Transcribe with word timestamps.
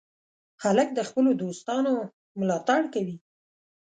هلک 0.63 0.89
د 0.95 0.99
خپلو 1.09 1.29
دوستانو 1.41 1.93
ملاتړ 2.39 2.81
کوي. 2.93 3.17